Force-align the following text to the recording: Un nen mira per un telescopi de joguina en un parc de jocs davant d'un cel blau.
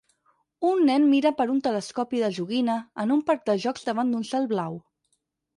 Un 0.69 0.79
nen 0.89 1.03
mira 1.11 1.31
per 1.41 1.45
un 1.57 1.59
telescopi 1.67 2.23
de 2.23 2.31
joguina 2.39 2.79
en 3.05 3.13
un 3.17 3.21
parc 3.31 3.47
de 3.51 3.57
jocs 3.67 3.89
davant 3.91 4.13
d'un 4.17 4.29
cel 4.31 4.49
blau. 4.57 4.83